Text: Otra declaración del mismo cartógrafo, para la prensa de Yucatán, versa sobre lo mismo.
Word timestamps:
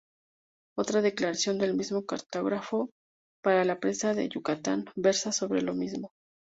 Otra 0.79 1.03
declaración 1.03 1.59
del 1.59 1.75
mismo 1.75 2.07
cartógrafo, 2.07 2.89
para 3.43 3.63
la 3.65 3.79
prensa 3.79 4.15
de 4.15 4.29
Yucatán, 4.29 4.85
versa 4.95 5.31
sobre 5.31 5.61
lo 5.61 5.75
mismo. 5.75 6.09